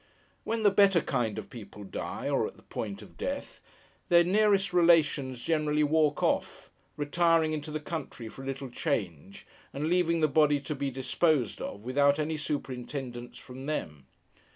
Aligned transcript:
When 0.45 0.63
the 0.63 0.71
better 0.71 0.99
kind 1.01 1.37
of 1.37 1.51
people 1.51 1.83
die, 1.83 2.27
or 2.27 2.45
are 2.45 2.47
at 2.47 2.55
the 2.55 2.63
point 2.63 3.03
of 3.03 3.19
death, 3.19 3.61
their 4.09 4.23
nearest 4.23 4.73
relations 4.73 5.41
generally 5.43 5.83
walk 5.83 6.23
off: 6.23 6.71
retiring 6.97 7.53
into 7.53 7.69
the 7.69 7.79
country 7.79 8.27
for 8.27 8.41
a 8.41 8.47
little 8.47 8.71
change, 8.71 9.45
and 9.71 9.89
leaving 9.89 10.19
the 10.19 10.27
body 10.27 10.59
to 10.61 10.73
be 10.73 10.89
disposed 10.89 11.61
of, 11.61 11.81
without 11.83 12.17
any 12.17 12.35
superintendence 12.35 13.37
from 13.37 13.67
them. 13.67 14.07